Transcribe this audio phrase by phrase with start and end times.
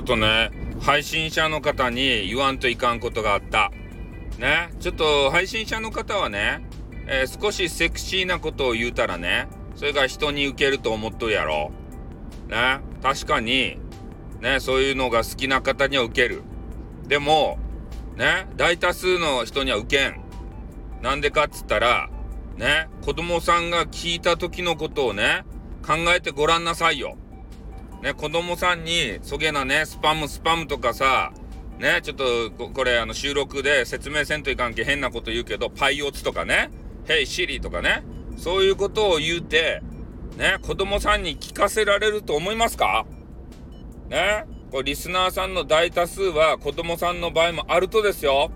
[0.00, 3.70] ょっとね、配信者の方に言わんといかんことがあった。
[4.38, 6.62] ね、ちょっと配信者の方はね、
[7.06, 11.70] えー、少しセクシーなことを言うたらね、それが人に受けると思っとるやろ。
[12.48, 13.78] ね、確かに、
[14.40, 16.42] ね、そういうのが好きな方には受ける。
[17.06, 17.58] でも、
[18.16, 20.20] ね、大多数の人には受けん。
[21.02, 22.08] なんでかっつったら、
[22.56, 25.44] ね、子供さんが聞いた時のことをね、
[25.86, 27.18] 考えてごらんなさいよ。
[28.02, 31.32] ね、子供さんに、そげなね、スパムスパムとかさ、
[31.78, 36.70] ね、ちょっとこれあの収録で説明せんといかんけ変なこと言うけど、パイオツとかね、
[37.06, 38.02] ヘイシリとかね、
[38.36, 39.82] そういうことを言うて、
[40.36, 43.06] ね、子供さんに聞かせられると思いますか？
[44.08, 48.50] ね、これリスナーさんの大多数は子供さんの場合もあるとですよ。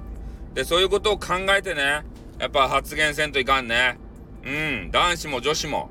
[0.54, 2.02] で、そういうことを考えてね、
[2.38, 3.98] やっぱ発言せんといかんね。
[4.44, 5.90] うん、男子も女子も。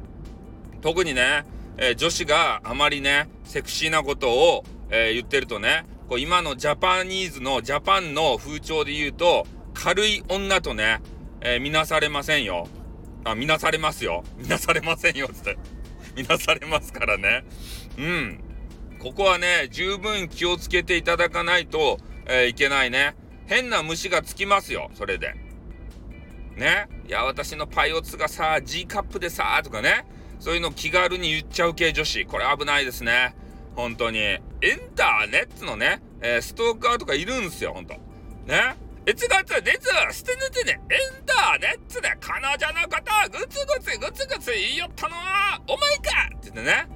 [0.81, 1.43] 特にね、
[1.77, 11.01] えー、女子があまりね、セクシーなことを、えー、言ってるとね、こう今のジャパニーズのジャパンの風潮で言うと、軽い女とね、
[11.41, 12.67] えー、見なされませんよ。
[13.23, 14.23] あ、見なされますよ。
[14.37, 15.57] 見なされませんよ、つって。
[16.15, 17.43] 見なされますからね。
[17.97, 18.43] うん。
[18.99, 23.15] ここはね、十分気をつけていただかないと、えー、いけないね。
[23.45, 25.33] 変な虫がつきますよ、それで。
[26.55, 26.87] ね。
[27.07, 30.05] いや、私のパイオツがさ、G カップでさ、とかね。
[30.43, 32.25] そういうの気軽に言っちゃう系女子。
[32.25, 33.33] これ危ないですね。
[33.77, 34.19] 本当に。
[34.19, 34.41] エン
[34.93, 37.93] ターネットのね、えー、ストーカーとかいるんすよ、ほんと。
[38.45, 38.75] ね。
[39.05, 46.87] 1月27日にインターネットで彼女のことをグツグツグツグツ言いよったのはお前かって言ってね、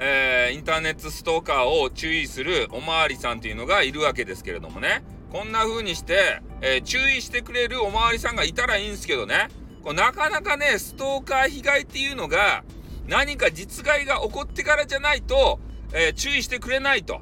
[0.00, 9.48] えー、インターネットストーカーを注意するおまわりさんっていうのがいるわけですけれどもね、こんな風にして、えー、注意してくれるおまわりさんがいたらいいんですけどね、
[9.82, 12.64] こうなかなかね、ストーカー被害っていうのが、
[13.06, 15.58] 何か実害が起こってからじゃないと、
[15.92, 17.20] えー、注意してくれないと。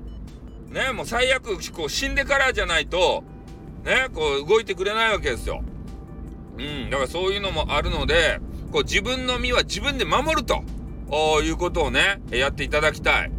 [0.69, 3.25] ね、もう最悪、こう死んでからじゃないと、
[3.85, 5.65] ね、こう動いてくれないわけですよ。
[6.59, 10.63] うん、だからそういうのもあるので、こう自分の身は自分で守ると
[11.43, 13.33] いうことをね、やっていただきたい。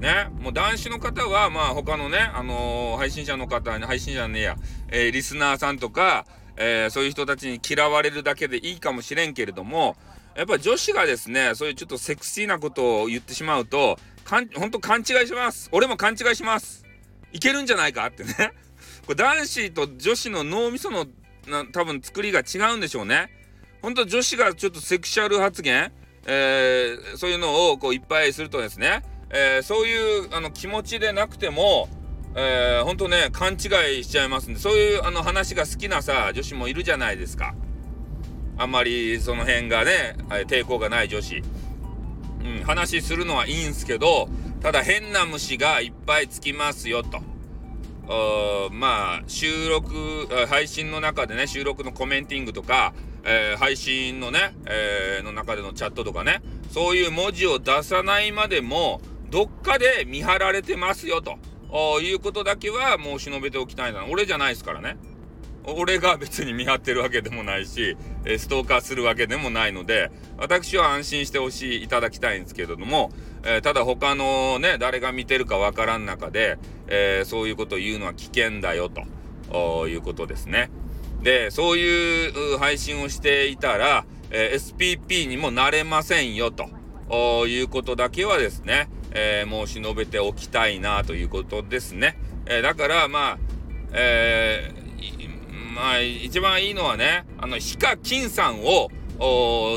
[0.00, 4.56] ね、もう男子の方は、まあ他のね、あのー、配信者の方、配信者ねえや、
[4.88, 6.26] えー、リスナーさんとか、
[6.62, 9.96] えー、そういう人たちに嫌われるだけでいいかもしれんけれども、
[10.36, 15.70] やっぱ女子がですね、そういうちょっとセクシーなことを言ってしまうと、かん、ほんと勘違いします。
[15.72, 16.84] 俺も勘違いします。
[17.32, 18.34] いけるんじゃないかってね。
[19.06, 21.06] これ男子と女子の脳みその
[21.48, 23.30] な多分作りが違うんでしょうね。
[23.80, 25.90] ほんと女子がちょっとセクシャル発言、
[26.26, 31.88] えー、そういうのをこういっぱいするとですね、えー、そういうあの気持ちでなくても、
[32.34, 37.54] えー、ほんとね、勘違いしちゃいますんで、そういうあの話が好きなさ、女子もいるじゃないですか。
[38.56, 41.42] あんまりその辺がね、抵抗がない女子。
[42.44, 44.28] うん、話するのはいいんすけど、
[44.60, 47.20] ただ変な虫がいっぱいつきますよと。
[48.72, 52.92] まあ収録配信の中でね収録のコメンティングとか、
[53.24, 61.38] えー、配信のね、えー、の中でのチャットとかねそういう文字を出さないまでもどっかで見張られてますよと
[62.00, 64.06] いうことだけは申し述べておきたいな。
[64.06, 64.96] 俺じゃないですからね。
[65.64, 67.94] 俺が別に見張ってるわけでもないし
[68.38, 73.10] ストーカーするわけでもないので私は安心してほしいいただきたいんですけれども
[73.42, 76.58] えー、ただ他のね誰が見てるかわからん中で、
[76.88, 79.02] えー、そういうことを言うのは危険だよと。
[79.88, 80.70] いうことですね。
[81.22, 86.68] でそういう配信をしていたら、えー、SPP にもなれませんよと。
[87.48, 92.16] いうことだけはですね、え申し述べておきたいなということですね。
[92.46, 93.38] えだからまあ、
[93.92, 94.72] え
[95.74, 98.88] まあ一番いいのはねあのヒカキンさんを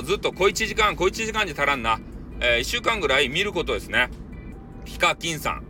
[0.03, 1.99] ずっと小1時間小1時間じゃ足らんな。
[2.39, 4.09] えー、1週間ぐらい見ることですね。
[4.85, 5.63] ヒカキンさん。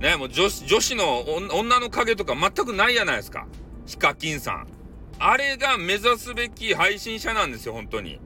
[0.00, 1.20] ね、もう女子、女子の
[1.52, 3.46] 女の影とか全くないやないですか。
[3.86, 4.66] ヒカキンさん。
[5.18, 8.20] あれが目指すべき配信者なんですよ、本当に。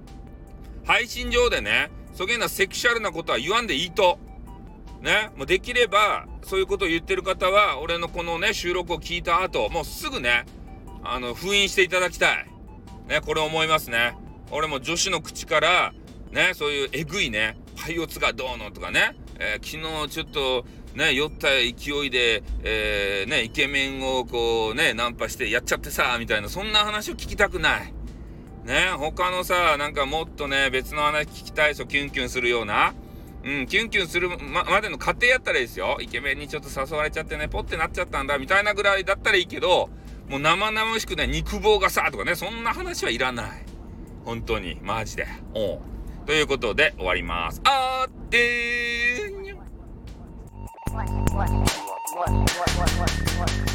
[0.84, 4.18] 配信上でね、そげなセクシャルなことは言わんでいいと。
[5.00, 10.44] ね、もうできれば、そういうことを言ってる方は、俺のこのね、収録を聞いた後、もうすぐね、
[11.04, 12.46] あの、封印していただきたい。
[13.08, 14.16] ね、これ思いますね。
[14.50, 15.92] 俺も女子の口から、
[16.32, 20.64] ね、そういうえぐいね、パイオツがどうのとかね、えー、昨日ちょっと
[20.94, 27.94] ね、酔った勢いで、えー、ね、イケメンをこうね、ナンパしてやっちゃってさ、みたいな、そんな話を聞きたくない。
[28.64, 32.94] ね、他のさ、なんかもっとね、別の話聞きたいですよ、キュンキュンするような。
[33.48, 35.96] うん、キュンキュンするままでの過程やったらいいですよ。
[36.02, 39.88] イケメンにちょっと誘われちゃってね、ポッてなっちゃったんだ、みたいなぐらいだったらいいけど、
[40.28, 43.64] もう生々しくね、肉棒がさ、とかね、そんな話はいらない。
[44.26, 45.26] 本当に、マジで。
[45.54, 45.80] おう。
[46.26, 47.62] ということで終わります。
[47.64, 49.38] あーってー
[53.38, 53.67] what.